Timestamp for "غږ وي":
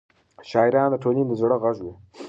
1.63-1.93